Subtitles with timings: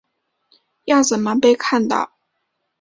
[0.85, 2.11] 要怎么被看到